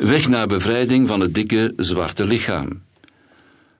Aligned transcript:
Weg 0.00 0.28
naar 0.28 0.46
bevrijding 0.46 1.08
van 1.08 1.20
het 1.20 1.34
dikke 1.34 1.72
zwarte 1.76 2.24
lichaam. 2.24 2.82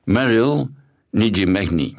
Meryl 0.04 0.71
Nijimegni. 1.11 1.96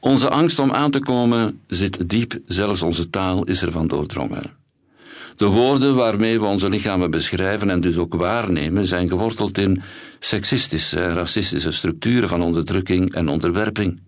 Onze 0.00 0.28
angst 0.28 0.58
om 0.58 0.72
aan 0.72 0.90
te 0.90 0.98
komen 0.98 1.60
zit 1.66 2.08
diep, 2.10 2.38
zelfs 2.46 2.82
onze 2.82 3.10
taal 3.10 3.44
is 3.44 3.62
ervan 3.62 3.86
doordrongen. 3.86 4.50
De 5.36 5.46
woorden 5.46 5.94
waarmee 5.94 6.38
we 6.38 6.44
onze 6.44 6.68
lichamen 6.68 7.10
beschrijven 7.10 7.70
en 7.70 7.80
dus 7.80 7.96
ook 7.96 8.14
waarnemen 8.14 8.86
zijn 8.86 9.08
geworteld 9.08 9.58
in 9.58 9.82
seksistische 10.18 11.00
en 11.00 11.14
racistische 11.14 11.72
structuren 11.72 12.28
van 12.28 12.42
onderdrukking 12.42 13.14
en 13.14 13.28
onderwerping. 13.28 14.00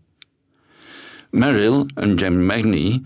Meryl 1.30 1.86
en 1.94 2.46
Magni 2.46 3.04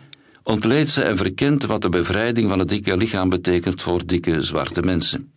ontleedt 0.50 0.90
ze 0.90 1.02
en 1.02 1.16
verkent 1.16 1.64
wat 1.64 1.82
de 1.82 1.88
bevrijding 1.88 2.48
van 2.48 2.58
het 2.58 2.68
dikke 2.68 2.96
lichaam 2.96 3.28
betekent 3.28 3.82
voor 3.82 4.06
dikke 4.06 4.42
zwarte 4.42 4.82
mensen. 4.82 5.32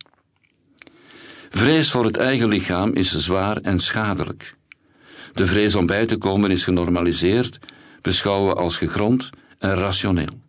Vrees 1.50 1.90
voor 1.90 2.04
het 2.04 2.16
eigen 2.16 2.48
lichaam 2.48 2.92
is 2.92 3.16
zwaar 3.16 3.56
en 3.56 3.78
schadelijk. 3.78 4.56
De 5.32 5.46
vrees 5.46 5.74
om 5.74 5.86
bij 5.86 6.06
te 6.06 6.16
komen 6.16 6.50
is 6.50 6.64
genormaliseerd, 6.64 7.58
beschouwen 8.00 8.56
als 8.56 8.76
gegrond 8.76 9.30
en 9.58 9.74
rationeel. 9.74 10.40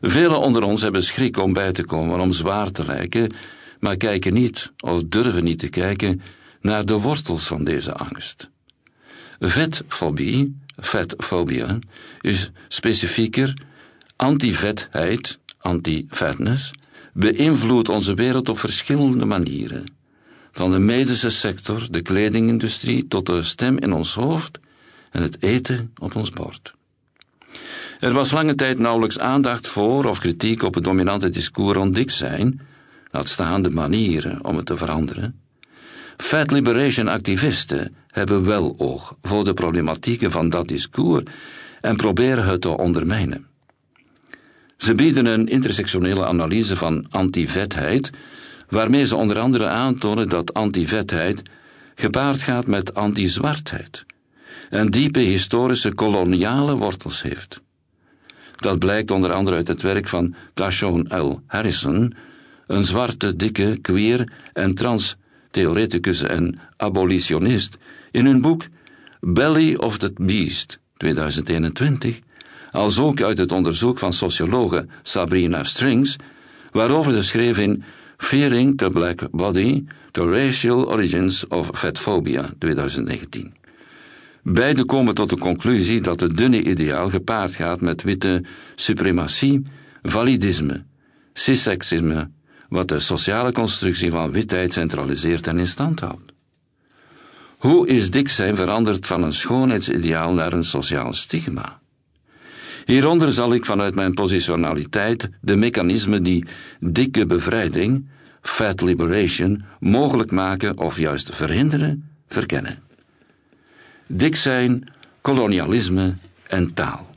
Velen 0.00 0.40
onder 0.40 0.62
ons 0.62 0.80
hebben 0.80 1.02
schrik 1.02 1.38
om 1.38 1.52
bij 1.52 1.72
te 1.72 1.84
komen, 1.84 2.20
om 2.20 2.32
zwaar 2.32 2.70
te 2.70 2.84
lijken, 2.84 3.32
maar 3.80 3.96
kijken 3.96 4.34
niet 4.34 4.72
of 4.78 5.02
durven 5.04 5.44
niet 5.44 5.58
te 5.58 5.68
kijken 5.68 6.22
naar 6.60 6.84
de 6.84 6.94
wortels 6.94 7.46
van 7.46 7.64
deze 7.64 7.92
angst. 7.92 8.50
Vetfobie, 9.38 10.60
vetfobia, 10.76 11.78
is 12.20 12.50
specifieker 12.68 13.54
anti-vetheid, 14.16 15.38
anti-fatness, 15.58 16.70
beïnvloedt 17.12 17.88
onze 17.88 18.14
wereld 18.14 18.48
op 18.48 18.58
verschillende 18.58 19.24
manieren. 19.24 19.84
Van 20.52 20.70
de 20.70 20.78
medische 20.78 21.30
sector, 21.30 21.86
de 21.90 22.02
kledingindustrie, 22.02 23.08
tot 23.08 23.26
de 23.26 23.42
stem 23.42 23.78
in 23.78 23.92
ons 23.92 24.14
hoofd 24.14 24.58
en 25.10 25.22
het 25.22 25.42
eten 25.42 25.92
op 26.00 26.14
ons 26.14 26.30
bord. 26.30 26.74
Er 28.00 28.12
was 28.12 28.30
lange 28.30 28.54
tijd 28.54 28.78
nauwelijks 28.78 29.18
aandacht 29.18 29.68
voor 29.68 30.04
of 30.04 30.18
kritiek 30.18 30.62
op 30.62 30.74
het 30.74 30.84
dominante 30.84 31.28
discours 31.28 31.76
rond 31.76 31.94
dik 31.94 32.10
zijn, 32.10 32.60
laat 33.10 33.28
staan 33.28 33.62
de 33.62 33.70
manieren 33.70 34.44
om 34.44 34.56
het 34.56 34.66
te 34.66 34.76
veranderen. 34.76 35.40
Fat 36.16 36.50
liberation 36.50 37.08
activisten 37.08 37.94
hebben 38.08 38.44
wel 38.44 38.74
oog 38.78 39.16
voor 39.22 39.44
de 39.44 39.54
problematieken 39.54 40.30
van 40.30 40.48
dat 40.48 40.68
discours 40.68 41.24
en 41.80 41.96
proberen 41.96 42.44
het 42.44 42.60
te 42.60 42.68
ondermijnen. 42.68 43.46
Ze 44.76 44.94
bieden 44.94 45.26
een 45.26 45.48
intersectionele 45.48 46.24
analyse 46.24 46.76
van 46.76 47.06
anti-vetheid, 47.10 48.10
waarmee 48.68 49.06
ze 49.06 49.16
onder 49.16 49.38
andere 49.38 49.66
aantonen 49.66 50.28
dat 50.28 50.54
anti-vetheid 50.54 51.42
gepaard 51.94 52.42
gaat 52.42 52.66
met 52.66 52.94
anti-zwartheid 52.94 54.04
en 54.70 54.90
diepe 54.90 55.18
historische 55.18 55.94
koloniale 55.94 56.76
wortels 56.76 57.22
heeft. 57.22 57.62
Dat 58.56 58.78
blijkt 58.78 59.10
onder 59.10 59.32
andere 59.32 59.56
uit 59.56 59.68
het 59.68 59.82
werk 59.82 60.08
van 60.08 60.34
Tashon 60.54 61.06
L. 61.08 61.40
Harrison, 61.46 62.14
een 62.66 62.84
zwarte, 62.84 63.36
dikke, 63.36 63.78
queer 63.82 64.32
en 64.52 64.74
trans 64.74 65.16
theoreticus 65.50 66.22
en 66.22 66.58
abolitionist, 66.76 67.76
in 68.10 68.26
hun 68.26 68.40
boek 68.40 68.66
Belly 69.20 69.74
of 69.74 69.98
the 69.98 70.12
Beast 70.16 70.78
2021, 70.96 72.18
als 72.74 72.98
ook 72.98 73.22
uit 73.22 73.38
het 73.38 73.52
onderzoek 73.52 73.98
van 73.98 74.12
sociologe 74.12 74.86
Sabrina 75.02 75.64
Strings, 75.64 76.16
waarover 76.72 77.12
ze 77.12 77.22
schreef 77.22 77.58
in 77.58 77.82
Fearing 78.16 78.78
the 78.78 78.88
Black 78.88 79.30
Body, 79.30 79.84
The 80.10 80.30
Racial 80.30 80.90
Origins 80.90 81.46
of 81.46 81.70
Fatphobia 81.72 82.50
2019. 82.58 83.54
Beide 84.42 84.84
komen 84.84 85.14
tot 85.14 85.30
de 85.30 85.38
conclusie 85.38 86.00
dat 86.00 86.20
het 86.20 86.36
dunne 86.36 86.62
ideaal 86.62 87.10
gepaard 87.10 87.54
gaat 87.54 87.80
met 87.80 88.02
witte 88.02 88.42
suprematie, 88.74 89.62
validisme, 90.02 90.84
cissexisme, 91.32 92.30
wat 92.68 92.88
de 92.88 92.98
sociale 92.98 93.52
constructie 93.52 94.10
van 94.10 94.32
witheid 94.32 94.72
centraliseert 94.72 95.46
en 95.46 95.58
in 95.58 95.66
stand 95.66 96.00
houdt. 96.00 96.32
Hoe 97.58 97.86
is 97.86 98.10
dik 98.10 98.28
zijn 98.28 98.56
veranderd 98.56 99.06
van 99.06 99.22
een 99.22 99.32
schoonheidsideaal 99.32 100.32
naar 100.32 100.52
een 100.52 100.64
sociaal 100.64 101.12
stigma? 101.12 101.82
Hieronder 102.84 103.32
zal 103.32 103.54
ik 103.54 103.64
vanuit 103.64 103.94
mijn 103.94 104.14
positionaliteit 104.14 105.28
de 105.40 105.56
mechanismen 105.56 106.22
die 106.22 106.44
dikke 106.80 107.26
bevrijding, 107.26 108.06
fat 108.42 108.80
liberation, 108.80 109.64
mogelijk 109.80 110.30
maken 110.30 110.78
of 110.78 110.98
juist 110.98 111.34
verhinderen, 111.34 112.08
verkennen. 112.28 112.82
Dik 114.06 114.36
zijn, 114.36 114.88
kolonialisme 115.20 116.14
en 116.46 116.74
taal. 116.74 117.10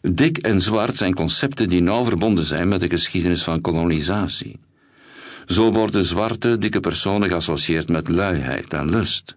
Dik 0.00 0.38
en 0.38 0.60
zwart 0.60 0.96
zijn 0.96 1.14
concepten 1.14 1.68
die 1.68 1.80
nauw 1.80 2.04
verbonden 2.04 2.44
zijn 2.44 2.68
met 2.68 2.80
de 2.80 2.88
geschiedenis 2.88 3.42
van 3.42 3.60
kolonisatie. 3.60 4.58
Zo 5.46 5.72
worden 5.72 6.04
zwarte, 6.04 6.58
dikke 6.58 6.80
personen 6.80 7.28
geassocieerd 7.28 7.88
met 7.88 8.08
luiheid 8.08 8.72
en 8.72 8.90
lust. 8.90 9.36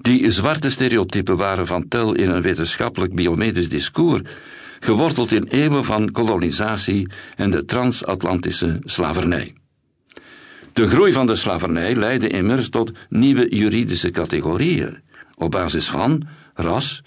Die 0.00 0.30
zwarte 0.30 0.70
stereotypen 0.70 1.36
waren 1.36 1.66
van 1.66 1.88
tel 1.88 2.14
in 2.14 2.30
een 2.30 2.42
wetenschappelijk 2.42 3.14
biomedisch 3.14 3.68
discours, 3.68 4.22
geworteld 4.78 5.32
in 5.32 5.44
eeuwen 5.44 5.84
van 5.84 6.10
kolonisatie 6.10 7.08
en 7.36 7.50
de 7.50 7.64
transatlantische 7.64 8.78
slavernij. 8.84 9.54
De 10.72 10.88
groei 10.88 11.12
van 11.12 11.26
de 11.26 11.36
slavernij 11.36 11.94
leidde 11.94 12.28
immers 12.28 12.68
tot 12.68 12.92
nieuwe 13.08 13.56
juridische 13.56 14.10
categorieën 14.10 15.00
op 15.34 15.50
basis 15.50 15.88
van 15.88 16.22
ras, 16.54 17.02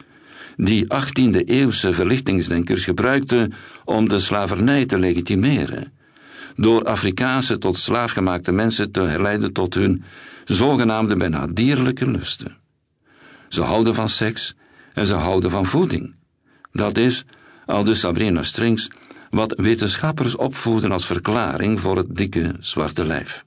die 0.55 0.85
18e-eeuwse 0.85 1.93
verlichtingsdenkers 1.93 2.83
gebruikten 2.83 3.53
om 3.85 4.09
de 4.09 4.19
slavernij 4.19 4.85
te 4.85 4.99
legitimeren, 4.99 5.91
door 6.55 6.83
Afrikaanse 6.83 7.57
tot 7.57 7.77
slaafgemaakte 7.77 8.51
mensen 8.51 8.91
te 8.91 9.01
herleiden 9.01 9.53
tot 9.53 9.73
hun 9.73 10.03
zogenaamde 10.43 11.15
bijna 11.15 11.47
dierlijke 11.47 12.11
lusten. 12.11 12.60
Ze 13.51 13.61
houden 13.61 13.95
van 13.95 14.09
seks 14.09 14.55
en 14.93 15.05
ze 15.05 15.13
houden 15.13 15.51
van 15.51 15.65
voeding. 15.65 16.15
Dat 16.71 16.97
is, 16.97 17.25
al 17.65 17.83
dus 17.83 17.99
Sabrina 17.99 18.43
Strings, 18.43 18.89
wat 19.29 19.53
wetenschappers 19.57 20.35
opvoeden 20.35 20.91
als 20.91 21.05
verklaring 21.05 21.79
voor 21.79 21.97
het 21.97 22.15
dikke 22.15 22.55
zwarte 22.59 23.05
lijf. 23.05 23.45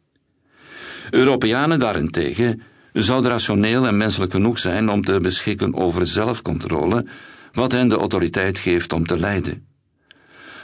Europeanen 1.10 1.78
daarentegen 1.78 2.62
zouden 2.92 3.30
rationeel 3.30 3.86
en 3.86 3.96
menselijk 3.96 4.32
genoeg 4.32 4.58
zijn 4.58 4.88
om 4.88 5.04
te 5.04 5.18
beschikken 5.20 5.74
over 5.74 6.06
zelfcontrole, 6.06 7.06
wat 7.52 7.72
hen 7.72 7.88
de 7.88 7.96
autoriteit 7.96 8.58
geeft 8.58 8.92
om 8.92 9.06
te 9.06 9.18
leiden. 9.18 9.66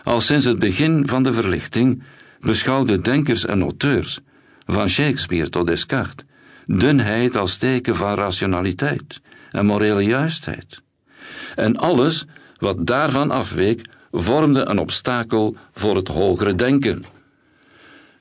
Al 0.04 0.20
sinds 0.20 0.44
het 0.44 0.58
begin 0.58 1.08
van 1.08 1.22
de 1.22 1.32
verlichting 1.32 2.02
beschouwden 2.40 3.02
denkers 3.02 3.46
en 3.46 3.60
auteurs, 3.60 4.20
van 4.66 4.88
Shakespeare 4.88 5.48
tot 5.48 5.66
Descartes, 5.66 6.24
dunheid 6.66 7.36
als 7.36 7.56
teken 7.56 7.96
van 7.96 8.14
rationaliteit 8.14 9.20
en 9.50 9.66
morele 9.66 10.02
juistheid. 10.02 10.82
En 11.56 11.76
alles 11.76 12.24
wat 12.58 12.86
daarvan 12.86 13.30
afweek, 13.30 13.86
vormde 14.12 14.68
een 14.68 14.78
obstakel 14.78 15.56
voor 15.72 15.96
het 15.96 16.08
hogere 16.08 16.54
denken. 16.54 17.04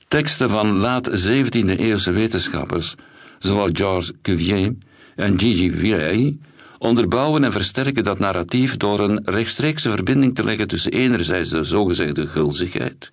Teksten 0.07 0.49
van 0.49 0.77
laat 0.77 1.09
17e-eeuwse 1.09 2.11
wetenschappers, 2.11 2.95
zoals 3.39 3.69
Georges 3.73 4.11
Cuvier 4.21 4.75
en 5.15 5.39
Gigi 5.39 5.71
Villay, 5.71 6.37
onderbouwen 6.77 7.43
en 7.43 7.51
versterken 7.51 8.03
dat 8.03 8.19
narratief 8.19 8.77
door 8.77 8.99
een 8.99 9.21
rechtstreekse 9.25 9.89
verbinding 9.89 10.35
te 10.35 10.43
leggen 10.43 10.67
tussen 10.67 10.91
enerzijds 10.91 11.49
de 11.49 11.63
zogezegde 11.63 12.27
gulzigheid, 12.27 13.11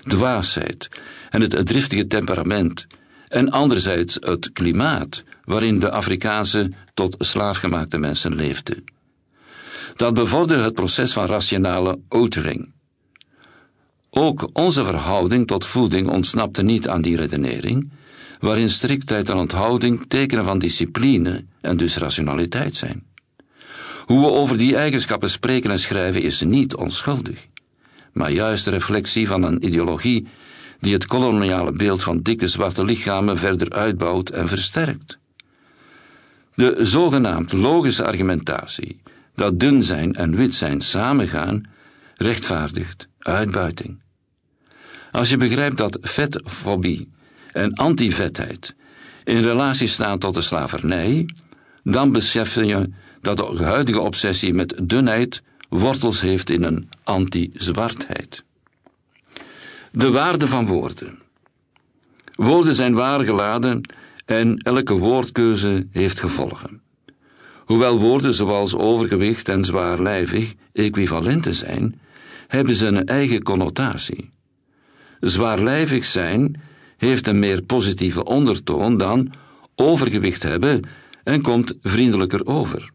dwaasheid 0.00 0.88
en 1.30 1.40
het 1.40 1.66
driftige 1.66 2.06
temperament, 2.06 2.86
en 3.28 3.50
anderzijds 3.50 4.16
het 4.20 4.52
klimaat 4.52 5.24
waarin 5.46 5.78
de 5.78 5.90
Afrikaanse 5.90 6.70
tot 6.94 7.16
slaafgemaakte 7.18 7.98
mensen 7.98 8.34
leefden. 8.34 8.84
Dat 9.96 10.14
bevorderde 10.14 10.62
het 10.62 10.74
proces 10.74 11.12
van 11.12 11.26
rationale 11.26 12.00
outering. 12.08 12.72
Ook 14.10 14.48
onze 14.52 14.84
verhouding 14.84 15.46
tot 15.46 15.66
voeding 15.66 16.08
ontsnapte 16.08 16.62
niet 16.62 16.88
aan 16.88 17.02
die 17.02 17.16
redenering, 17.16 17.90
waarin 18.38 18.70
striktheid 18.70 19.28
en 19.28 19.36
onthouding 19.36 20.04
tekenen 20.08 20.44
van 20.44 20.58
discipline 20.58 21.44
en 21.60 21.76
dus 21.76 21.96
rationaliteit 21.96 22.76
zijn. 22.76 23.06
Hoe 24.06 24.20
we 24.20 24.30
over 24.30 24.56
die 24.56 24.76
eigenschappen 24.76 25.30
spreken 25.30 25.70
en 25.70 25.78
schrijven 25.78 26.22
is 26.22 26.42
niet 26.42 26.74
onschuldig, 26.74 27.46
maar 28.12 28.30
juist 28.30 28.64
de 28.64 28.70
reflectie 28.70 29.26
van 29.26 29.42
een 29.42 29.64
ideologie 29.64 30.26
die 30.80 30.92
het 30.92 31.06
koloniale 31.06 31.72
beeld 31.72 32.02
van 32.02 32.20
dikke 32.20 32.46
zwarte 32.46 32.84
lichamen 32.84 33.38
verder 33.38 33.70
uitbouwt 33.70 34.30
en 34.30 34.48
versterkt. 34.48 35.18
De 36.56 36.76
zogenaamd 36.80 37.52
logische 37.52 38.04
argumentatie 38.04 39.00
dat 39.34 39.60
dun 39.60 39.82
zijn 39.82 40.14
en 40.14 40.36
wit 40.36 40.54
zijn 40.54 40.80
samengaan, 40.80 41.62
rechtvaardigt 42.14 43.08
uitbuiting. 43.18 44.00
Als 45.10 45.28
je 45.28 45.36
begrijpt 45.36 45.76
dat 45.76 45.98
vetfobie 46.00 47.10
en 47.52 47.72
antivetheid 47.74 48.74
in 49.24 49.42
relatie 49.42 49.88
staan 49.88 50.18
tot 50.18 50.34
de 50.34 50.40
slavernij, 50.40 51.28
dan 51.82 52.12
besef 52.12 52.54
je 52.54 52.90
dat 53.20 53.36
de 53.36 53.64
huidige 53.64 54.00
obsessie 54.00 54.54
met 54.54 54.74
dunheid 54.82 55.42
wortels 55.68 56.20
heeft 56.20 56.50
in 56.50 56.62
een 56.62 56.88
anti-zwartheid. 57.04 58.44
De 59.92 60.10
waarde 60.10 60.48
van 60.48 60.66
woorden. 60.66 61.18
Woorden 62.34 62.74
zijn 62.74 62.94
waargeladen 62.94 63.80
en 64.26 64.58
elke 64.58 64.94
woordkeuze 64.94 65.86
heeft 65.90 66.20
gevolgen. 66.20 66.80
Hoewel 67.64 67.98
woorden 67.98 68.34
zoals 68.34 68.76
overgewicht 68.76 69.48
en 69.48 69.64
zwaarlijvig 69.64 70.54
equivalenten 70.72 71.54
zijn, 71.54 72.00
hebben 72.46 72.74
ze 72.74 72.86
een 72.86 73.06
eigen 73.06 73.42
connotatie. 73.42 74.30
Zwaarlijvig 75.20 76.04
zijn 76.04 76.60
heeft 76.96 77.26
een 77.26 77.38
meer 77.38 77.62
positieve 77.62 78.24
ondertoon 78.24 78.96
dan 78.96 79.32
overgewicht 79.74 80.42
hebben 80.42 80.82
en 81.24 81.42
komt 81.42 81.74
vriendelijker 81.82 82.46
over. 82.46 82.90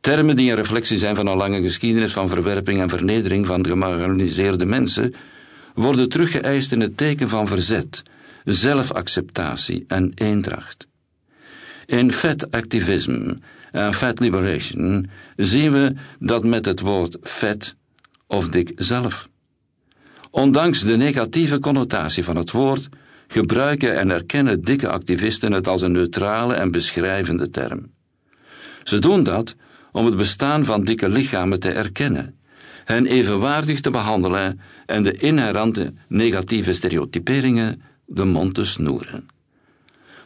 Termen 0.00 0.36
die 0.36 0.50
een 0.50 0.56
reflectie 0.56 0.98
zijn 0.98 1.16
van 1.16 1.26
een 1.26 1.36
lange 1.36 1.62
geschiedenis 1.62 2.12
van 2.12 2.28
verwerping 2.28 2.80
en 2.80 2.88
vernedering 2.88 3.46
van 3.46 3.62
de 3.62 3.68
gemarginaliseerde 3.68 4.64
mensen, 4.64 5.14
worden 5.74 6.08
teruggeëist 6.08 6.72
in 6.72 6.80
het 6.80 6.96
teken 6.96 7.28
van 7.28 7.46
verzet, 7.46 8.02
zelfacceptatie 8.46 9.84
en 9.88 10.12
eendracht. 10.14 10.86
In 11.86 12.12
fat 12.12 12.50
activism 12.50 13.32
en 13.70 13.94
fat 13.94 14.20
liberation 14.20 15.10
zien 15.36 15.72
we 15.72 15.94
dat 16.18 16.44
met 16.44 16.64
het 16.64 16.80
woord 16.80 17.16
vet 17.20 17.76
of 18.26 18.48
dik 18.48 18.72
zelf. 18.76 19.28
Ondanks 20.30 20.80
de 20.80 20.96
negatieve 20.96 21.58
connotatie 21.58 22.24
van 22.24 22.36
het 22.36 22.50
woord 22.50 22.88
gebruiken 23.26 23.98
en 23.98 24.10
erkennen 24.10 24.62
dikke 24.62 24.88
activisten 24.88 25.52
het 25.52 25.68
als 25.68 25.82
een 25.82 25.92
neutrale 25.92 26.54
en 26.54 26.70
beschrijvende 26.70 27.50
term. 27.50 27.90
Ze 28.82 28.98
doen 28.98 29.22
dat 29.22 29.54
om 29.92 30.06
het 30.06 30.16
bestaan 30.16 30.64
van 30.64 30.84
dikke 30.84 31.08
lichamen 31.08 31.60
te 31.60 31.70
erkennen, 31.70 32.38
hen 32.84 33.06
evenwaardig 33.06 33.80
te 33.80 33.90
behandelen 33.90 34.60
en 34.86 35.02
de 35.02 35.12
inherente 35.12 35.92
negatieve 36.08 36.72
stereotyperingen 36.72 37.82
de 38.06 38.24
mond 38.24 38.54
te 38.54 38.64
snoeren. 38.64 39.28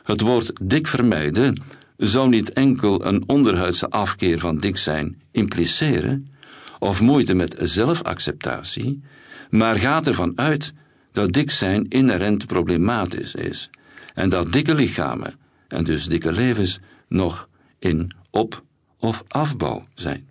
Het 0.03 0.21
woord 0.21 0.53
dik 0.63 0.87
vermijden 0.87 1.63
zou 1.97 2.29
niet 2.29 2.53
enkel 2.53 3.05
een 3.05 3.23
onderhuidse 3.27 3.91
afkeer 3.91 4.39
van 4.39 4.57
dik 4.57 4.77
zijn 4.77 5.23
impliceren, 5.31 6.31
of 6.79 7.01
moeite 7.01 7.35
met 7.35 7.57
zelfacceptatie, 7.59 9.03
maar 9.51 9.77
gaat 9.77 10.07
ervan 10.07 10.33
uit 10.35 10.73
dat 11.13 11.33
dik 11.33 11.51
zijn 11.51 11.89
inherent 11.89 12.47
problematisch 12.47 13.35
is 13.35 13.71
en 14.15 14.29
dat 14.29 14.53
dikke 14.53 14.75
lichamen 14.75 15.35
en 15.69 15.85
dus 15.85 16.07
dikke 16.07 16.33
levens 16.33 16.79
nog 17.09 17.49
in 17.79 18.15
op- 18.31 18.63
of 18.99 19.25
afbouw 19.29 19.85
zijn. 19.95 20.29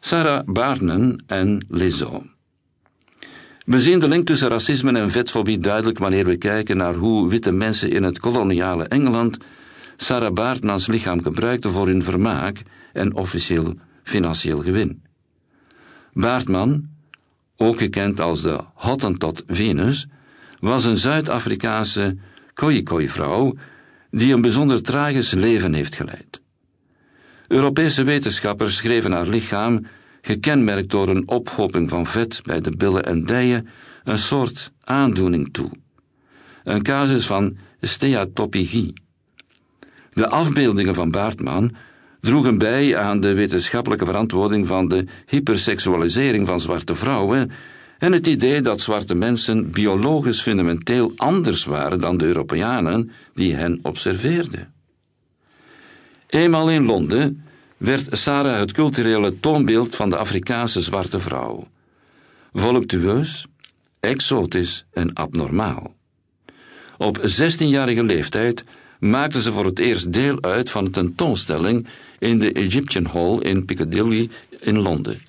Sarah 0.00 0.44
Barnen 0.46 1.22
en 1.26 1.66
Lizzo. 1.68 2.26
We 3.68 3.80
zien 3.80 3.98
de 3.98 4.08
link 4.08 4.26
tussen 4.26 4.48
racisme 4.48 4.98
en 4.98 5.10
vetfobie 5.10 5.58
duidelijk 5.58 5.98
wanneer 5.98 6.24
we 6.24 6.36
kijken 6.36 6.76
naar 6.76 6.94
hoe 6.94 7.28
witte 7.28 7.52
mensen 7.52 7.90
in 7.90 8.02
het 8.02 8.20
koloniale 8.20 8.84
Engeland 8.84 9.36
Sarah 9.96 10.32
Baartmans 10.32 10.86
lichaam 10.86 11.22
gebruikten 11.22 11.70
voor 11.70 11.86
hun 11.86 12.02
vermaak 12.02 12.62
en 12.92 13.14
officieel 13.14 13.74
financieel 14.02 14.58
gewin. 14.58 15.02
Baartman, 16.12 16.88
ook 17.56 17.78
gekend 17.78 18.20
als 18.20 18.42
de 18.42 18.60
Hottentot 18.74 19.42
Venus, 19.46 20.06
was 20.60 20.84
een 20.84 20.96
Zuid-Afrikaanse 20.96 22.16
Khoikhoi-vrouw 22.54 23.54
die 24.10 24.34
een 24.34 24.40
bijzonder 24.40 24.82
tragisch 24.82 25.32
leven 25.32 25.74
heeft 25.74 25.94
geleid. 25.94 26.40
Europese 27.48 28.04
wetenschappers 28.04 28.76
schreven 28.76 29.12
haar 29.12 29.28
lichaam, 29.28 29.86
gekenmerkt 30.28 30.90
door 30.90 31.08
een 31.08 31.28
ophoping 31.28 31.88
van 31.88 32.06
vet 32.06 32.40
bij 32.42 32.60
de 32.60 32.70
billen 32.76 33.04
en 33.04 33.24
dijen, 33.24 33.68
een 34.04 34.18
soort 34.18 34.72
aandoening 34.84 35.52
toe. 35.52 35.70
Een 36.64 36.82
casus 36.82 37.26
van 37.26 37.56
steatopigie. 37.80 38.92
De 40.12 40.28
afbeeldingen 40.28 40.94
van 40.94 41.10
Baartman 41.10 41.74
droegen 42.20 42.58
bij 42.58 42.96
aan 42.96 43.20
de 43.20 43.34
wetenschappelijke 43.34 44.04
verantwoording 44.04 44.66
van 44.66 44.88
de 44.88 45.04
hyperseksualisering 45.26 46.46
van 46.46 46.60
zwarte 46.60 46.94
vrouwen 46.94 47.50
en 47.98 48.12
het 48.12 48.26
idee 48.26 48.60
dat 48.60 48.80
zwarte 48.80 49.14
mensen 49.14 49.70
biologisch 49.70 50.42
fundamenteel 50.42 51.12
anders 51.16 51.64
waren 51.64 51.98
dan 51.98 52.16
de 52.16 52.24
Europeanen 52.24 53.10
die 53.34 53.54
hen 53.54 53.78
observeerden. 53.82 54.72
Eenmaal 56.26 56.70
in 56.70 56.84
Londen 56.84 57.42
werd 57.78 58.18
Sarah 58.18 58.58
het 58.58 58.72
culturele 58.72 59.40
toonbeeld 59.40 59.96
van 59.96 60.10
de 60.10 60.16
Afrikaanse 60.16 60.80
zwarte 60.80 61.20
vrouw. 61.20 61.68
Voluptueus, 62.52 63.46
exotisch 64.00 64.84
en 64.92 65.12
abnormaal. 65.12 65.94
Op 66.96 67.18
16-jarige 67.18 68.02
leeftijd 68.02 68.64
maakte 68.98 69.42
ze 69.42 69.52
voor 69.52 69.64
het 69.64 69.78
eerst 69.78 70.12
deel 70.12 70.42
uit 70.42 70.70
van 70.70 70.84
een 70.84 70.92
tentoonstelling 70.92 71.88
in 72.18 72.38
de 72.38 72.52
Egyptian 72.52 73.06
Hall 73.06 73.38
in 73.38 73.64
Piccadilly 73.64 74.30
in 74.60 74.78
Londen. 74.78 75.20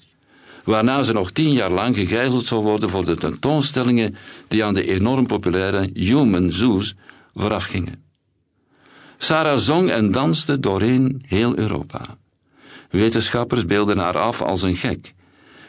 Waarna 0.63 1.03
ze 1.03 1.13
nog 1.13 1.31
tien 1.31 1.53
jaar 1.53 1.71
lang 1.71 1.95
gegijzeld 1.95 2.45
zou 2.45 2.61
worden 2.61 2.89
voor 2.89 3.05
de 3.05 3.15
tentoonstellingen 3.15 4.15
die 4.47 4.63
aan 4.63 4.73
de 4.73 4.87
enorm 4.87 5.27
populaire 5.27 5.89
Human 5.93 6.51
Zoos 6.51 6.95
voorafgingen. 7.35 8.03
Sarah 9.17 9.57
zong 9.57 9.89
en 9.89 10.11
danste 10.11 10.59
doorheen 10.59 11.23
heel 11.25 11.57
Europa. 11.57 12.17
Wetenschappers 12.89 13.65
beelden 13.65 13.97
haar 13.97 14.17
af 14.17 14.41
als 14.41 14.61
een 14.61 14.75
gek 14.75 15.13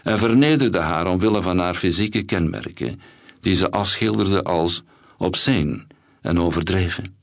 en 0.03 0.19
vernederden 0.19 0.83
haar 0.83 1.07
omwille 1.07 1.43
van 1.43 1.59
haar 1.59 1.75
fysieke 1.75 2.23
kenmerken, 2.23 3.01
die 3.41 3.55
ze 3.55 3.71
afschilderden 3.71 4.43
als 4.43 4.83
obscene 5.19 5.87
en 6.21 6.41
overdreven. 6.41 7.19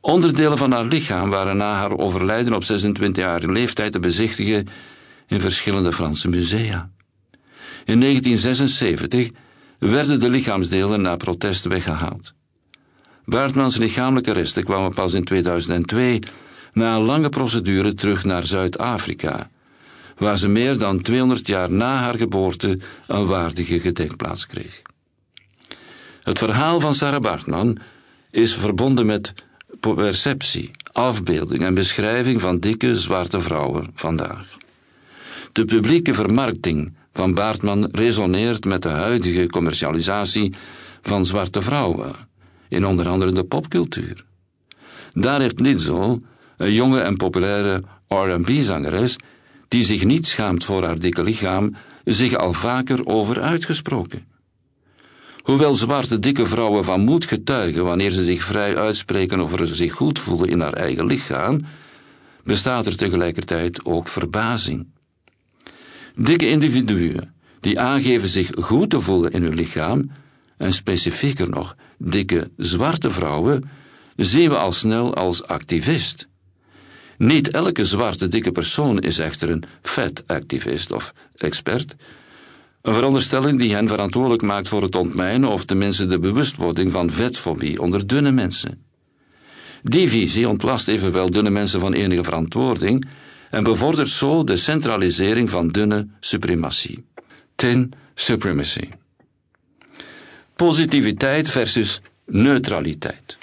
Onderdelen 0.00 0.58
van 0.58 0.72
haar 0.72 0.84
lichaam 0.84 1.30
waren 1.30 1.56
na 1.56 1.74
haar 1.74 1.98
overlijden 1.98 2.54
op 2.54 2.62
26-jarige 2.62 3.52
leeftijd 3.52 3.92
te 3.92 4.00
bezichtigen 4.00 4.68
in 5.26 5.40
verschillende 5.40 5.92
Franse 5.92 6.28
musea. 6.28 6.90
In 7.84 8.00
1976 8.00 9.30
werden 9.78 10.20
de 10.20 10.28
lichaamsdelen 10.28 11.00
na 11.00 11.16
protest 11.16 11.64
weggehaald. 11.64 12.34
Baartmans 13.24 13.76
lichamelijke 13.76 14.32
resten 14.32 14.64
kwamen 14.64 14.94
pas 14.94 15.12
in 15.12 15.24
2002 15.24 16.18
na 16.72 16.96
een 16.96 17.02
lange 17.02 17.28
procedure 17.28 17.94
terug 17.94 18.24
naar 18.24 18.46
Zuid-Afrika, 18.46 19.50
waar 20.16 20.38
ze 20.38 20.48
meer 20.48 20.78
dan 20.78 21.00
200 21.00 21.46
jaar 21.46 21.70
na 21.70 21.96
haar 21.96 22.16
geboorte 22.16 22.78
een 23.06 23.26
waardige 23.26 23.80
gedenkplaats 23.80 24.46
kreeg. 24.46 24.82
Het 26.22 26.38
verhaal 26.38 26.80
van 26.80 26.94
Sarah 26.94 27.20
Bartman 27.20 27.78
is 28.30 28.54
verbonden 28.54 29.06
met 29.06 29.32
perceptie, 29.80 30.70
afbeelding 30.92 31.62
en 31.62 31.74
beschrijving 31.74 32.40
van 32.40 32.58
dikke 32.58 32.98
zwarte 32.98 33.40
vrouwen 33.40 33.90
vandaag. 33.94 34.46
De 35.52 35.64
publieke 35.64 36.14
vermarkting 36.14 36.92
van 37.12 37.34
Baartman 37.34 37.88
resoneert 37.92 38.64
met 38.64 38.82
de 38.82 38.88
huidige 38.88 39.46
commercialisatie 39.46 40.54
van 41.02 41.26
zwarte 41.26 41.62
vrouwen, 41.62 42.14
in 42.68 42.86
onder 42.86 43.08
andere 43.08 43.32
de 43.32 43.44
popcultuur. 43.44 44.24
Daar 45.12 45.40
heeft 45.40 45.60
Lizzo, 45.60 46.20
een 46.56 46.72
jonge 46.72 47.00
en 47.00 47.16
populaire 47.16 47.82
R&B-zangeres, 48.08 49.16
die 49.68 49.84
zich 49.84 50.04
niet 50.04 50.26
schaamt 50.26 50.64
voor 50.64 50.84
haar 50.84 50.98
dikke 50.98 51.22
lichaam, 51.22 51.76
zich 52.04 52.34
al 52.34 52.52
vaker 52.52 53.06
over 53.06 53.40
uitgesproken. 53.40 54.26
Hoewel 55.42 55.74
zwarte 55.74 56.18
dikke 56.18 56.46
vrouwen 56.46 56.84
van 56.84 57.00
moed 57.00 57.24
getuigen 57.24 57.84
wanneer 57.84 58.10
ze 58.10 58.24
zich 58.24 58.42
vrij 58.42 58.76
uitspreken 58.76 59.40
over 59.40 59.66
zich 59.66 59.92
goed 59.92 60.18
voelen 60.18 60.48
in 60.48 60.60
haar 60.60 60.72
eigen 60.72 61.06
lichaam, 61.06 61.64
bestaat 62.44 62.86
er 62.86 62.96
tegelijkertijd 62.96 63.84
ook 63.84 64.08
verbazing. 64.08 64.86
Dikke 66.14 66.48
individuen 66.48 67.34
die 67.60 67.80
aangeven 67.80 68.28
zich 68.28 68.50
goed 68.58 68.90
te 68.90 69.00
voelen 69.00 69.30
in 69.30 69.42
hun 69.42 69.54
lichaam, 69.54 70.10
en 70.56 70.72
specifieker 70.72 71.48
nog 71.48 71.76
dikke 71.98 72.50
zwarte 72.56 73.10
vrouwen, 73.10 73.70
zien 74.16 74.48
we 74.48 74.56
al 74.56 74.72
snel 74.72 75.14
als 75.14 75.46
activist. 75.46 76.28
Niet 77.22 77.50
elke 77.50 77.84
zwarte 77.84 78.28
dikke 78.28 78.52
persoon 78.52 79.00
is 79.00 79.18
echter 79.18 79.50
een 79.50 79.64
vet-activist 79.82 80.92
of 80.92 81.14
expert. 81.36 81.94
Een 82.82 82.94
veronderstelling 82.94 83.58
die 83.58 83.74
hen 83.74 83.88
verantwoordelijk 83.88 84.42
maakt 84.42 84.68
voor 84.68 84.82
het 84.82 84.96
ontmijnen 84.96 85.48
of 85.48 85.64
tenminste 85.64 86.06
de 86.06 86.18
bewustwording 86.18 86.92
van 86.92 87.10
vetfobie 87.10 87.80
onder 87.80 88.06
dunne 88.06 88.30
mensen. 88.30 88.82
Die 89.82 90.08
visie 90.08 90.48
ontlast 90.48 90.88
evenwel 90.88 91.30
dunne 91.30 91.50
mensen 91.50 91.80
van 91.80 91.92
enige 91.92 92.24
verantwoording 92.24 93.08
en 93.50 93.62
bevordert 93.64 94.08
zo 94.08 94.44
de 94.44 94.56
centralisering 94.56 95.50
van 95.50 95.68
dunne 95.68 96.06
suprematie. 96.20 97.04
Tin 97.54 97.92
supremacy. 98.14 98.88
Positiviteit 100.56 101.50
versus 101.50 102.00
neutraliteit. 102.26 103.41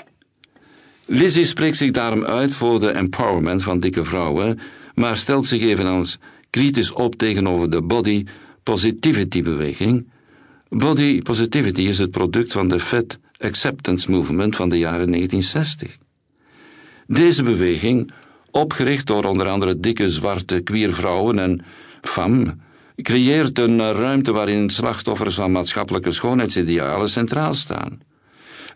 Lizzie 1.11 1.45
spreekt 1.45 1.77
zich 1.77 1.91
daarom 1.91 2.25
uit 2.25 2.55
voor 2.55 2.79
de 2.79 2.91
empowerment 2.91 3.63
van 3.63 3.79
dikke 3.79 4.03
vrouwen, 4.03 4.59
maar 4.95 5.17
stelt 5.17 5.45
zich 5.45 5.61
evenals 5.61 6.17
kritisch 6.49 6.91
op 6.91 7.15
tegenover 7.15 7.69
de 7.69 7.81
body 7.81 8.25
positivity 8.63 9.43
beweging. 9.43 10.07
Body 10.67 11.21
positivity 11.21 11.81
is 11.81 11.99
het 11.99 12.11
product 12.11 12.51
van 12.51 12.67
de 12.67 12.79
Fat 12.79 13.19
Acceptance 13.37 14.11
Movement 14.11 14.55
van 14.55 14.69
de 14.69 14.77
jaren 14.77 15.11
1960. 15.11 15.97
Deze 17.07 17.43
beweging, 17.43 18.11
opgericht 18.51 19.07
door 19.07 19.23
onder 19.23 19.47
andere 19.47 19.79
dikke 19.79 20.09
zwarte 20.09 20.59
queervrouwen 20.59 21.39
en 21.39 21.61
femmes, 22.01 22.53
creëert 23.01 23.59
een 23.59 23.93
ruimte 23.93 24.31
waarin 24.31 24.69
slachtoffers 24.69 25.35
van 25.35 25.51
maatschappelijke 25.51 26.11
schoonheidsidealen 26.11 27.09
centraal 27.09 27.53
staan 27.53 28.07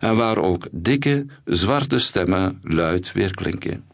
en 0.00 0.16
waar 0.16 0.38
ook 0.38 0.68
dikke, 0.72 1.26
zwarte 1.44 1.98
stemmen 1.98 2.58
luid 2.62 3.12
weerklinken. 3.12 3.84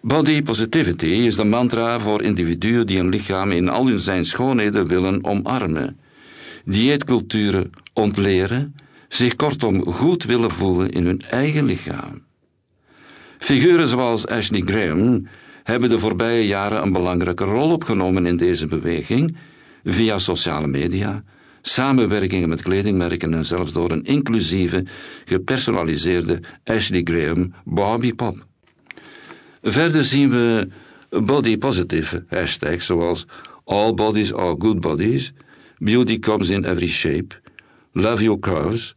Body 0.00 0.42
positivity 0.42 1.06
is 1.06 1.36
de 1.36 1.44
mantra 1.44 2.00
voor 2.00 2.22
individuen 2.22 2.86
die 2.86 2.98
een 2.98 3.08
lichaam 3.08 3.50
in 3.50 3.68
al 3.68 3.86
hun 3.86 3.98
zijn 3.98 4.24
schoonheden 4.24 4.86
willen 4.86 5.24
omarmen, 5.24 5.98
dieetculturen 6.64 7.70
ontleren, 7.92 8.74
zich 9.08 9.36
kortom 9.36 9.92
goed 9.92 10.24
willen 10.24 10.50
voelen 10.50 10.90
in 10.90 11.06
hun 11.06 11.22
eigen 11.30 11.64
lichaam. 11.64 12.22
Figuren 13.38 13.88
zoals 13.88 14.26
Ashley 14.26 14.62
Graham 14.64 15.26
hebben 15.62 15.88
de 15.88 15.98
voorbije 15.98 16.46
jaren 16.46 16.82
een 16.82 16.92
belangrijke 16.92 17.44
rol 17.44 17.70
opgenomen 17.70 18.26
in 18.26 18.36
deze 18.36 18.66
beweging 18.66 19.36
via 19.84 20.18
sociale 20.18 20.66
media, 20.66 21.24
samenwerkingen 21.66 22.48
met 22.48 22.62
kledingmerken 22.62 23.34
en 23.34 23.46
zelfs 23.46 23.72
door 23.72 23.90
een 23.90 24.04
inclusieve, 24.04 24.84
gepersonaliseerde 25.24 26.40
Ashley 26.64 27.00
Graham 27.04 27.54
Barbie 27.64 28.14
Pop. 28.14 28.46
Verder 29.62 30.04
zien 30.04 30.30
we 30.30 30.68
body 31.10 31.58
positive 31.58 32.24
hashtags 32.28 32.86
zoals 32.86 33.26
All 33.64 33.94
bodies 33.94 34.32
are 34.32 34.54
good 34.58 34.80
bodies, 34.80 35.32
Beauty 35.78 36.18
comes 36.18 36.48
in 36.48 36.64
every 36.64 36.88
shape, 36.88 37.40
Love 37.92 38.22
your 38.22 38.38
curves, 38.38 38.94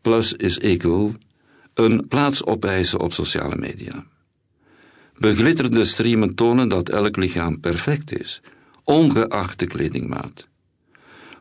Plus 0.00 0.32
is 0.32 0.58
equal, 0.58 1.14
een 1.74 2.08
plaats 2.08 2.44
opeisen 2.44 3.00
op 3.00 3.12
sociale 3.12 3.56
media. 3.56 4.04
Beglitterde 5.16 5.84
streamen 5.84 6.34
tonen 6.34 6.68
dat 6.68 6.88
elk 6.88 7.16
lichaam 7.16 7.60
perfect 7.60 8.20
is, 8.20 8.40
ongeacht 8.84 9.58
de 9.58 9.66
kledingmaat. 9.66 10.48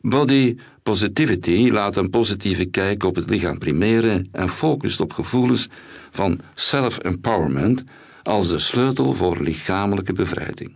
Body 0.06 0.58
positivity 0.82 1.70
laat 1.72 1.96
een 1.96 2.10
positieve 2.10 2.66
kijk 2.66 3.04
op 3.04 3.16
het 3.16 3.30
lichaam 3.30 3.58
primeren 3.58 4.28
en 4.32 4.50
focust 4.50 5.00
op 5.00 5.14
gevoelens 5.14 5.70
van 6.12 6.40
self-empowerment 6.54 7.84
als 8.24 8.48
de 8.48 8.60
sleutel 8.60 9.14
voor 9.14 9.42
lichamelijke 9.42 10.14
bevrijding. 10.14 10.72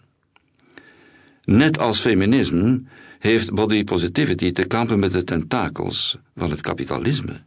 Net 1.44 1.80
als 1.80 2.00
feminisme 2.00 2.82
heeft 3.20 3.54
body 3.54 3.84
positivity 3.84 4.52
te 4.52 4.68
kampen 4.68 5.00
met 5.00 5.12
de 5.12 5.24
tentakels 5.24 6.18
van 6.36 6.50
het 6.50 6.62
kapitalisme, 6.62 7.42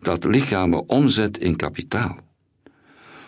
dat 0.00 0.24
lichamen 0.24 0.88
omzet 0.88 1.38
in 1.38 1.56
kapitaal. 1.56 2.16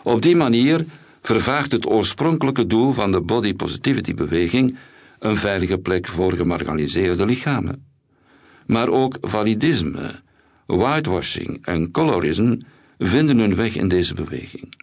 Op 0.03 0.23
die 0.23 0.37
manier 0.37 0.85
vervaagt 1.23 1.73
het 1.73 1.87
oorspronkelijke 1.87 2.67
doel 2.67 2.93
van 2.93 3.13
de 3.13 3.21
body 3.21 3.55
positivity 3.55 4.15
beweging 4.15 4.79
een 5.25 5.37
veilige 5.37 5.79
plek 5.79 6.07
voor 6.07 6.33
gemarginaliseerde 6.33 7.27
lichamen. 7.27 7.87
Maar 8.67 8.89
ook 8.89 9.17
validisme, 9.21 10.11
whitewashing 10.67 11.67
en 11.67 11.91
colorisme 11.91 12.59
vinden 12.99 13.39
hun 13.39 13.55
weg 13.55 13.77
in 13.77 13.89
deze 13.89 14.15
beweging. 14.15 14.75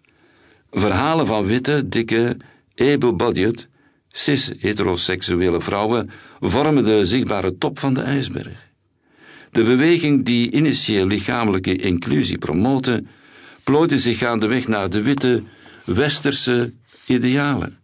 Verhalen 0.71 1.27
van 1.27 1.45
witte, 1.45 1.87
dikke, 1.87 2.37
able-bodied, 2.75 3.69
cis-heteroseksuele 4.07 5.61
vrouwen 5.61 6.09
vormen 6.39 6.83
de 6.83 7.05
zichtbare 7.05 7.57
top 7.57 7.79
van 7.79 7.93
de 7.93 8.01
ijsberg. 8.01 8.69
De 9.51 9.63
beweging 9.63 10.25
die 10.25 10.51
initieel 10.51 11.07
lichamelijke 11.07 11.75
inclusie 11.75 12.37
promoten, 12.37 13.07
plooide 13.63 13.99
zich 13.99 14.23
aan 14.23 14.39
de 14.39 14.47
weg 14.47 14.67
naar 14.67 14.89
de 14.89 15.01
witte, 15.01 15.43
westerse 15.85 16.73
idealen. 17.07 17.80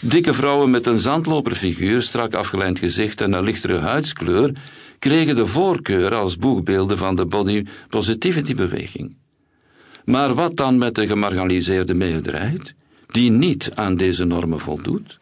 Dikke 0.00 0.34
vrouwen 0.34 0.70
met 0.70 0.86
een 0.86 0.98
zandloperfiguur, 0.98 2.02
strak 2.02 2.34
afgeleid 2.34 2.78
gezicht 2.78 3.20
en 3.20 3.32
een 3.32 3.44
lichtere 3.44 3.78
huidskleur 3.78 4.52
kregen 4.98 5.34
de 5.34 5.46
voorkeur 5.46 6.14
als 6.14 6.36
boegbeelden 6.36 6.98
van 6.98 7.16
de 7.16 7.26
body 7.26 7.64
positivity 7.88 8.54
beweging. 8.54 9.16
Maar 10.04 10.34
wat 10.34 10.56
dan 10.56 10.78
met 10.78 10.94
de 10.94 11.06
gemarginaliseerde 11.06 11.94
meerderheid, 11.94 12.74
die 13.06 13.30
niet 13.30 13.70
aan 13.74 13.96
deze 13.96 14.24
normen 14.24 14.60
voldoet? 14.60 15.18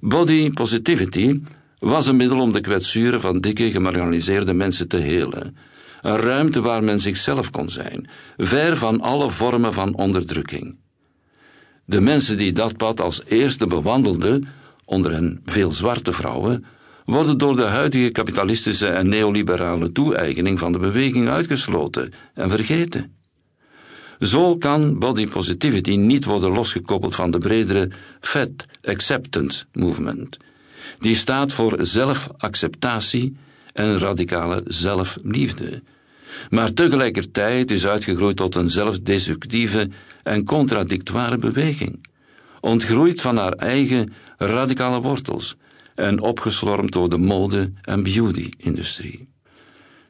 Body 0.00 0.50
positivity 0.50 1.40
was 1.78 2.06
een 2.06 2.16
middel 2.16 2.40
om 2.40 2.52
de 2.52 2.60
kwetsuren 2.60 3.20
van 3.20 3.40
dikke 3.40 3.70
gemarginaliseerde 3.70 4.54
mensen 4.54 4.88
te 4.88 4.96
helen. 4.96 5.56
Een 6.00 6.16
ruimte 6.16 6.60
waar 6.60 6.84
men 6.84 7.00
zichzelf 7.00 7.50
kon 7.50 7.70
zijn, 7.70 8.08
ver 8.36 8.76
van 8.76 9.00
alle 9.00 9.30
vormen 9.30 9.72
van 9.72 9.94
onderdrukking. 9.94 10.76
De 11.86 12.00
mensen 12.00 12.36
die 12.36 12.52
dat 12.52 12.76
pad 12.76 13.00
als 13.00 13.22
eerste 13.24 13.66
bewandelden, 13.66 14.48
onder 14.84 15.12
hen 15.12 15.40
veel 15.44 15.72
zwarte 15.72 16.12
vrouwen, 16.12 16.64
worden 17.04 17.38
door 17.38 17.56
de 17.56 17.62
huidige 17.62 18.10
kapitalistische 18.10 18.86
en 18.86 19.08
neoliberale 19.08 19.92
toe-eigening 19.92 20.58
van 20.58 20.72
de 20.72 20.78
beweging 20.78 21.28
uitgesloten 21.28 22.12
en 22.34 22.50
vergeten. 22.50 23.14
Zo 24.20 24.56
kan 24.56 24.98
body 24.98 25.26
positivity 25.26 25.96
niet 25.96 26.24
worden 26.24 26.50
losgekoppeld 26.50 27.14
van 27.14 27.30
de 27.30 27.38
bredere 27.38 27.90
Fat 28.20 28.66
Acceptance 28.82 29.64
Movement. 29.72 30.36
Die 30.98 31.14
staat 31.14 31.52
voor 31.52 31.76
zelfacceptatie 31.80 33.36
en 33.72 33.98
radicale 33.98 34.62
zelfliefde. 34.66 35.82
Maar 36.50 36.72
tegelijkertijd 36.72 37.70
is 37.70 37.86
uitgegroeid 37.86 38.36
tot 38.36 38.54
een 38.54 38.70
zelfdestructieve 38.70 39.88
en 40.22 40.44
contradictoire 40.44 41.36
beweging. 41.36 42.06
Ontgroeid 42.60 43.20
van 43.20 43.36
haar 43.36 43.52
eigen 43.52 44.12
radicale 44.38 45.00
wortels 45.00 45.56
en 45.94 46.20
opgeslormd 46.20 46.92
door 46.92 47.08
de 47.08 47.18
mode- 47.18 47.72
en 47.82 48.02
beauty-industrie. 48.02 49.28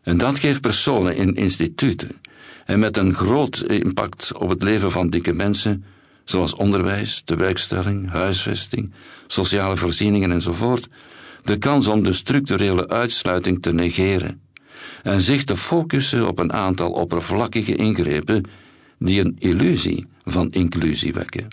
En 0.03 0.19
dat 0.19 0.39
geeft 0.39 0.61
personen 0.61 1.17
in 1.17 1.35
instituten 1.35 2.21
en 2.65 2.79
met 2.79 2.97
een 2.97 3.15
groot 3.15 3.65
impact 3.67 4.33
op 4.39 4.49
het 4.49 4.63
leven 4.63 4.91
van 4.91 5.11
dikke 5.11 5.33
mensen, 5.33 5.85
zoals 6.25 6.55
onderwijs, 6.55 7.23
tewerkstelling, 7.25 8.11
huisvesting, 8.11 8.93
sociale 9.27 9.77
voorzieningen 9.77 10.33
enzovoort, 10.33 10.89
de 11.43 11.59
kans 11.59 11.87
om 11.87 12.03
de 12.03 12.13
structurele 12.13 12.89
uitsluiting 12.89 13.63
te 13.63 13.73
negeren 13.73 14.41
en 15.07 15.21
zich 15.21 15.45
te 15.45 15.57
focussen 15.57 16.29
op 16.29 16.39
een 16.39 16.53
aantal 16.53 16.91
oppervlakkige 16.91 17.75
ingrepen 17.77 18.45
die 18.99 19.21
een 19.21 19.37
illusie 19.39 20.07
van 20.25 20.51
inclusie 20.51 21.13
wekken. 21.13 21.49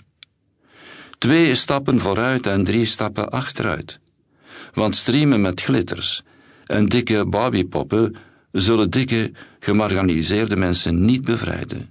Twee 1.18 1.54
stappen 1.54 2.00
vooruit 2.00 2.46
en 2.46 2.64
drie 2.64 2.84
stappen 2.84 3.30
achteruit. 3.30 4.00
Want 4.72 4.94
streamen 4.94 5.40
met 5.40 5.60
glitters 5.60 6.22
en 6.66 6.86
dikke 6.86 7.26
barbiepoppen 7.26 8.16
zullen 8.52 8.90
dikke, 8.90 9.32
gemarginaliseerde 9.58 10.56
mensen 10.56 11.04
niet 11.04 11.24
bevrijden. 11.24 11.88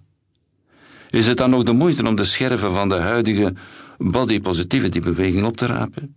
Is 1.09 1.27
het 1.27 1.37
dan 1.37 1.49
nog 1.49 1.63
de 1.63 1.73
moeite 1.73 2.07
om 2.07 2.15
de 2.15 2.25
scherven 2.25 2.71
van 2.71 2.89
de 2.89 2.99
huidige 2.99 3.53
body 3.97 4.39
positivity 4.39 4.99
beweging 4.99 5.45
op 5.45 5.57
te 5.57 5.65
rapen? 5.65 6.15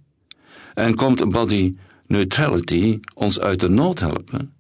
En 0.75 0.95
komt 0.95 1.29
body 1.29 1.75
neutrality 2.07 3.01
ons 3.15 3.41
uit 3.41 3.61
de 3.61 3.69
nood 3.69 3.99
helpen? 3.99 4.56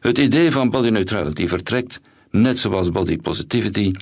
Het 0.00 0.18
idee 0.18 0.50
van 0.50 0.70
body 0.70 0.88
neutrality 0.88 1.46
vertrekt, 1.46 2.00
net 2.30 2.58
zoals 2.58 2.90
body 2.90 3.16
positivity, 3.16 3.92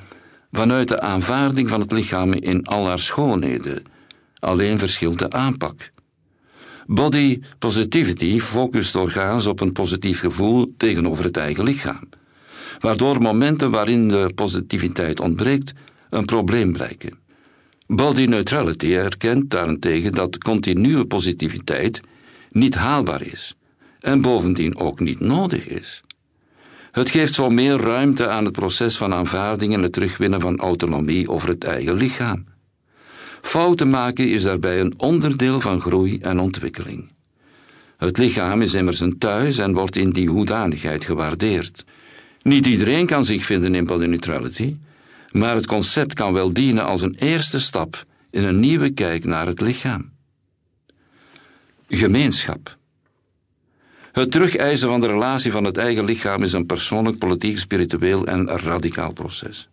vanuit 0.53 0.89
de 0.89 1.01
aanvaarding 1.01 1.69
van 1.69 1.81
het 1.81 1.93
lichaam 1.93 2.33
in 2.33 2.67
al 2.67 2.87
haar 2.87 2.99
schoonheden. 2.99 3.83
Alleen 4.39 4.79
verschilt 4.79 5.19
de 5.19 5.31
aanpak. 5.31 5.91
Body 6.87 7.41
positivity 7.59 8.41
focust 8.41 8.93
doorgaans 8.93 9.47
op 9.47 9.61
een 9.61 9.73
positief 9.73 10.21
gevoel 10.21 10.75
tegenover 10.77 11.25
het 11.25 11.37
eigen 11.37 11.65
lichaam, 11.65 12.09
waardoor 12.81 13.23
momenten 13.23 13.71
waarin 13.71 14.09
de 14.09 14.31
positiviteit 14.35 15.21
ontbreekt 15.21 15.73
een 16.11 16.25
probleem 16.25 16.73
blijken. 16.73 17.19
Body 17.87 18.25
neutrality 18.25 18.95
erkent 18.95 19.51
daarentegen 19.51 20.13
dat 20.13 20.39
continue 20.39 21.05
positiviteit 21.05 22.01
niet 22.51 22.75
haalbaar 22.75 23.23
is 23.23 23.57
en 24.07 24.21
bovendien 24.21 24.77
ook 24.77 25.01
niet 25.01 25.21
nodig 25.21 25.67
is. 25.67 26.03
Het 26.93 27.11
geeft 27.11 27.35
zo 27.35 27.51
meer 27.51 27.77
ruimte 27.77 28.29
aan 28.29 28.45
het 28.45 28.53
proces 28.53 28.97
van 28.97 29.15
aanvaarding 29.15 29.75
en 29.75 29.83
het 29.83 29.93
terugwinnen 29.93 30.41
van 30.41 30.59
autonomie 30.59 31.29
over 31.29 31.49
het 31.49 31.65
eigen 31.65 31.95
lichaam. 31.95 32.45
Fouten 33.43 33.91
maken 33.91 34.29
is 34.29 34.43
daarbij 34.43 34.81
een 34.81 34.95
onderdeel 34.97 35.61
van 35.61 35.81
groei 35.81 36.19
en 36.19 36.39
ontwikkeling. 36.39 37.11
Het 37.97 38.19
lichaam 38.19 38.63
is 38.63 38.75
immers 38.75 39.01
een 39.01 39.19
thuis 39.19 39.59
en 39.59 39.75
wordt 39.75 39.97
in 39.97 40.11
die 40.11 40.29
hoedanigheid 40.29 41.05
gewaardeerd. 41.05 41.85
Niet 42.43 42.67
iedereen 42.67 43.07
kan 43.07 43.25
zich 43.25 43.45
vinden 43.45 43.75
in 43.75 43.85
body 43.85 44.07
neutrality, 44.07 44.77
maar 45.31 45.55
het 45.55 45.67
concept 45.67 46.15
kan 46.15 46.33
wel 46.33 46.53
dienen 46.53 46.85
als 46.85 47.03
een 47.03 47.15
eerste 47.19 47.61
stap 47.61 48.05
in 48.31 48.45
een 48.45 48.61
nieuwe 48.61 48.91
kijk 48.91 49.25
naar 49.25 49.47
het 49.47 49.61
lichaam. 49.61 50.11
Gemeenschap. 51.89 52.77
Het 54.17 54.31
terugeisen 54.31 54.89
van 54.89 55.01
de 55.01 55.07
relatie 55.07 55.51
van 55.51 55.65
het 55.65 55.77
eigen 55.77 56.05
lichaam 56.05 56.43
is 56.43 56.53
een 56.53 56.67
persoonlijk, 56.67 57.19
politiek, 57.19 57.59
spiritueel 57.59 58.27
en 58.27 58.49
radicaal 58.49 59.13
proces. 59.13 59.69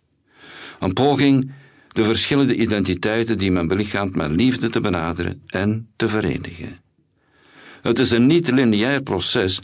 Een 0.79 0.93
poging 0.93 1.51
de 1.87 2.03
verschillende 2.03 2.55
identiteiten 2.55 3.37
die 3.37 3.51
men 3.51 3.67
belichaamt 3.67 4.15
met 4.15 4.31
liefde 4.31 4.69
te 4.69 4.81
benaderen 4.81 5.41
en 5.45 5.87
te 5.95 6.07
verenigen. 6.07 6.79
Het 7.81 7.99
is 7.99 8.11
een 8.11 8.27
niet-lineair 8.27 9.01
proces 9.01 9.59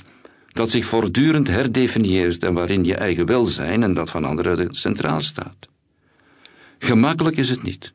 dat 0.48 0.70
zich 0.70 0.86
voortdurend 0.86 1.48
herdefinieert 1.48 2.44
en 2.44 2.54
waarin 2.54 2.84
je 2.84 2.96
eigen 2.96 3.26
welzijn 3.26 3.84
en 3.84 3.94
dat 3.94 4.10
van 4.10 4.26
anderen 4.26 4.76
centraal 4.76 5.22
staat. 5.22 5.70
Gemakkelijk 6.78 7.38
is 7.38 7.50
het 7.50 7.64
niet, 7.64 7.94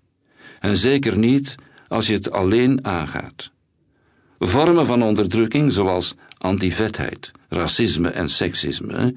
en 0.60 0.76
zeker 0.76 1.18
niet 1.18 1.54
als 1.88 2.06
je 2.06 2.12
het 2.12 2.30
alleen 2.30 2.84
aangaat. 2.84 3.52
Vormen 4.46 4.86
van 4.86 5.02
onderdrukking, 5.02 5.72
zoals 5.72 6.14
antivetheid, 6.38 7.30
racisme 7.48 8.08
en 8.08 8.28
seksisme, 8.28 9.14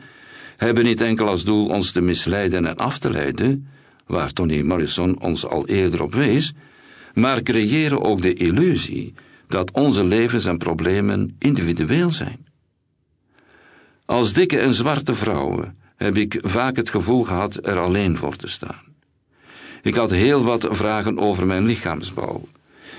hebben 0.58 0.84
niet 0.84 1.02
enkel 1.02 1.28
als 1.28 1.44
doel 1.44 1.68
ons 1.68 1.92
te 1.92 2.02
misleiden 2.02 2.66
en 2.66 2.76
af 2.76 2.98
te 2.98 3.10
leiden, 3.10 3.68
waar 4.06 4.34
Tony 4.34 4.62
Morrison 4.62 5.22
ons 5.22 5.46
al 5.46 5.68
eerder 5.68 6.02
op 6.02 6.14
wees, 6.14 6.54
maar 7.14 7.42
creëren 7.42 8.02
ook 8.02 8.22
de 8.22 8.34
illusie 8.34 9.14
dat 9.48 9.72
onze 9.72 10.04
levens 10.04 10.46
en 10.46 10.58
problemen 10.58 11.36
individueel 11.40 12.12
zijn. 12.12 12.46
Als 14.06 14.34
dikke 14.34 14.60
en 14.60 14.74
zwarte 14.74 15.16
vrouwen 15.16 15.78
heb 15.96 16.18
ik 16.18 16.38
vaak 16.42 16.76
het 16.76 16.90
gevoel 16.90 17.24
gehad 17.24 17.68
er 17.68 17.80
alleen 17.80 18.18
voor 18.18 18.36
te 18.36 18.48
staan. 18.48 18.96
Ik 19.82 19.96
had 19.96 20.12
heel 20.12 20.44
wat 20.44 20.68
vragen 20.70 21.20
over 21.20 21.48
mijn 21.48 21.66
lichaamsbouw. 21.66 22.48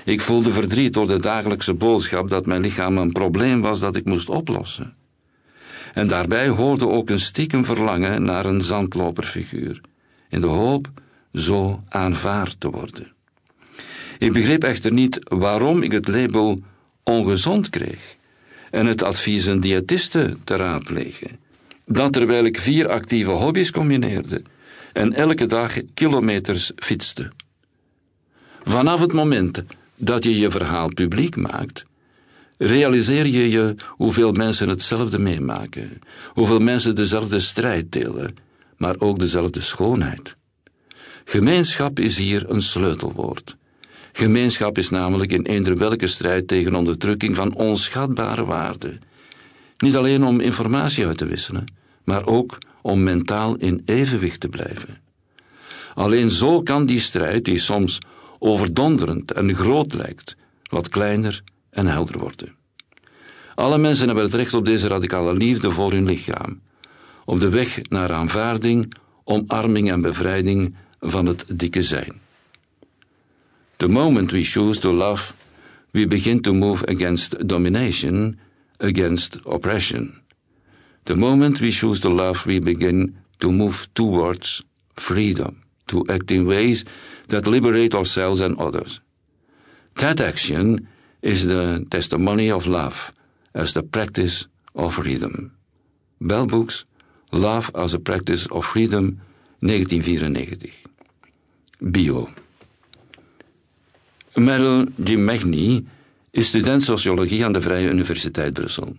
Ik 0.05 0.21
voelde 0.21 0.51
verdriet 0.51 0.93
door 0.93 1.07
de 1.07 1.19
dagelijkse 1.19 1.73
boodschap 1.73 2.29
dat 2.29 2.45
mijn 2.45 2.61
lichaam 2.61 2.97
een 2.97 3.11
probleem 3.11 3.61
was 3.61 3.79
dat 3.79 3.95
ik 3.95 4.05
moest 4.05 4.29
oplossen. 4.29 4.95
En 5.93 6.07
daarbij 6.07 6.47
hoorde 6.47 6.87
ook 6.87 7.09
een 7.09 7.19
stiekem 7.19 7.65
verlangen 7.65 8.23
naar 8.23 8.45
een 8.45 8.61
zandloperfiguur, 8.61 9.81
in 10.29 10.41
de 10.41 10.47
hoop 10.47 10.89
zo 11.33 11.83
aanvaard 11.89 12.59
te 12.59 12.69
worden. 12.69 13.13
Ik 14.17 14.33
begreep 14.33 14.63
echter 14.63 14.93
niet 14.93 15.19
waarom 15.23 15.83
ik 15.83 15.91
het 15.91 16.07
label 16.07 16.61
ongezond 17.03 17.69
kreeg 17.69 18.15
en 18.71 18.85
het 18.85 19.03
advies 19.03 19.45
een 19.45 19.59
diëtiste 19.59 20.35
te 20.43 20.55
raadplegen. 20.55 21.39
Dat 21.85 22.13
terwijl 22.13 22.45
ik 22.45 22.59
vier 22.59 22.89
actieve 22.89 23.31
hobby's 23.31 23.71
combineerde 23.71 24.41
en 24.93 25.13
elke 25.13 25.45
dag 25.45 25.73
kilometers 25.93 26.71
fietste. 26.75 27.31
Vanaf 28.63 28.99
het 28.99 29.13
moment 29.13 29.63
dat 29.99 30.23
je 30.23 30.37
je 30.37 30.51
verhaal 30.51 30.93
publiek 30.93 31.35
maakt, 31.35 31.85
realiseer 32.57 33.25
je 33.25 33.49
je 33.49 33.75
hoeveel 33.87 34.31
mensen 34.31 34.69
hetzelfde 34.69 35.19
meemaken, 35.19 36.01
hoeveel 36.33 36.59
mensen 36.59 36.95
dezelfde 36.95 37.39
strijd 37.39 37.91
delen, 37.91 38.35
maar 38.77 38.95
ook 38.99 39.19
dezelfde 39.19 39.61
schoonheid. 39.61 40.35
Gemeenschap 41.25 41.99
is 41.99 42.17
hier 42.17 42.49
een 42.49 42.61
sleutelwoord. 42.61 43.57
Gemeenschap 44.11 44.77
is 44.77 44.89
namelijk 44.89 45.31
in 45.31 45.45
eender 45.45 45.77
welke 45.77 46.07
strijd 46.07 46.47
tegen 46.47 46.75
onderdrukking 46.75 47.35
van 47.35 47.53
onschatbare 47.53 48.45
waarde. 48.45 48.97
Niet 49.77 49.95
alleen 49.95 50.23
om 50.23 50.39
informatie 50.39 51.05
uit 51.05 51.17
te 51.17 51.25
wisselen, 51.25 51.65
maar 52.03 52.25
ook 52.25 52.57
om 52.81 53.03
mentaal 53.03 53.55
in 53.55 53.81
evenwicht 53.85 54.39
te 54.39 54.49
blijven. 54.49 54.97
Alleen 55.93 56.29
zo 56.29 56.61
kan 56.61 56.85
die 56.85 56.99
strijd, 56.99 57.45
die 57.45 57.57
soms 57.57 57.99
overdonderend 58.39 59.31
en 59.31 59.55
groot 59.55 59.93
lijkt, 59.93 60.35
wat 60.69 60.89
kleiner 60.89 61.43
en 61.69 61.87
helder 61.87 62.19
worden. 62.19 62.55
Alle 63.55 63.77
mensen 63.77 64.05
hebben 64.05 64.23
het 64.23 64.33
recht 64.33 64.53
op 64.53 64.65
deze 64.65 64.87
radicale 64.87 65.33
liefde 65.33 65.71
voor 65.71 65.91
hun 65.91 66.05
lichaam, 66.05 66.61
op 67.25 67.39
de 67.39 67.49
weg 67.49 67.81
naar 67.89 68.11
aanvaarding, 68.11 68.93
omarming 69.23 69.91
en 69.91 70.01
bevrijding 70.01 70.75
van 70.99 71.25
het 71.25 71.45
dikke 71.47 71.83
zijn. 71.83 72.13
The 73.77 73.87
moment 73.87 74.31
we 74.31 74.43
choose 74.43 74.79
to 74.79 74.93
love, 74.93 75.33
we 75.91 76.07
begin 76.07 76.41
to 76.41 76.53
move 76.53 76.85
against 76.87 77.47
domination, 77.47 78.39
against 78.77 79.39
oppression. 79.43 80.21
The 81.03 81.15
moment 81.15 81.59
we 81.59 81.71
choose 81.71 82.01
to 82.01 82.09
love, 82.09 82.47
we 82.47 82.59
begin 82.59 83.15
to 83.37 83.51
move 83.51 83.87
towards 83.93 84.63
freedom, 84.93 85.63
to 85.85 86.03
act 86.05 86.31
in 86.31 86.45
ways 86.45 86.83
that 87.29 87.47
liberate 87.47 87.95
ourselves 87.95 88.41
and 88.41 88.57
others. 88.57 89.01
That 89.93 90.21
action 90.21 90.87
is 91.21 91.45
the 91.45 91.85
testimony 91.89 92.51
of 92.51 92.65
love 92.65 93.13
as 93.53 93.73
the 93.73 93.83
practice 93.83 94.47
of 94.75 94.93
freedom. 94.93 95.51
Bell 96.19 96.45
Books, 96.45 96.85
Love 97.31 97.71
as 97.75 97.93
a 97.93 97.99
Practice 97.99 98.47
of 98.47 98.65
Freedom, 98.65 99.21
1994. 99.59 100.71
Bio. 101.79 102.29
Meryl 104.33 104.87
Magny 105.17 105.85
is 106.31 106.47
student 106.47 106.83
sociologie 106.83 107.45
aan 107.45 107.51
de 107.51 107.61
Vrije 107.61 107.89
Universiteit 107.89 108.53
Brussel. 108.53 108.95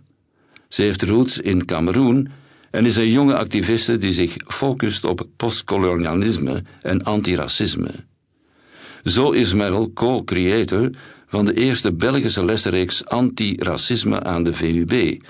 Ze 0.69 0.83
heeft 0.83 1.03
roots 1.03 1.39
in 1.39 1.65
Cameroen 1.65 2.29
en 2.71 2.87
is 2.87 2.97
een 2.97 3.11
jonge 3.11 3.37
activiste 3.37 3.97
die 3.97 4.13
zich 4.13 4.37
focust 4.47 5.05
op 5.05 5.27
postkolonialisme 5.37 6.63
en 6.83 7.05
antiracisme. 7.05 8.05
Zo 9.05 9.31
is 9.31 9.55
Meryl 9.55 9.93
co-creator 9.93 10.91
van 11.27 11.45
de 11.45 11.55
eerste 11.55 11.93
Belgische 11.93 12.45
lesreeks 12.45 13.07
Antiracisme 13.07 14.23
aan 14.23 14.43
de 14.43 14.55
VUB, 14.55 15.23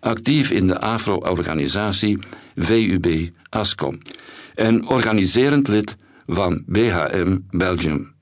actief 0.00 0.50
in 0.50 0.66
de 0.66 0.80
Afro-organisatie 0.80 2.18
VUB 2.56 3.30
ASCOM 3.48 3.98
en 4.54 4.88
organiserend 4.88 5.68
lid 5.68 5.96
van 6.26 6.62
BHM 6.66 7.38
Belgium. 7.50 8.14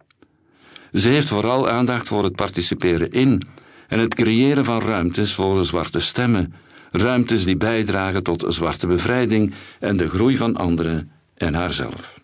Ze 0.92 1.08
heeft 1.08 1.28
vooral 1.28 1.68
aandacht 1.68 2.08
voor 2.08 2.24
het 2.24 2.36
participeren 2.36 3.10
in 3.10 3.42
en 3.88 3.98
het 3.98 4.14
creëren 4.14 4.64
van 4.64 4.80
ruimtes 4.80 5.32
voor 5.32 5.64
zwarte 5.64 6.00
stemmen, 6.00 6.54
ruimtes 6.90 7.44
die 7.44 7.56
bijdragen 7.56 8.22
tot 8.22 8.44
zwarte 8.48 8.86
bevrijding 8.86 9.54
en 9.80 9.96
de 9.96 10.08
groei 10.08 10.36
van 10.36 10.56
anderen 10.56 11.10
en 11.34 11.54
haarzelf. 11.54 12.22